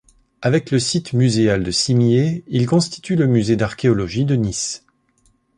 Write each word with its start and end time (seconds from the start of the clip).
Avec 0.41 0.71
le 0.71 0.79
site 0.79 1.13
muséal 1.13 1.61
de 1.63 1.69
Cimiez, 1.69 2.43
il 2.47 2.65
constitue 2.65 3.15
le 3.15 3.27
musée 3.27 3.55
d'archéologie 3.55 4.25
de 4.25 4.33
Nice. 4.33 4.83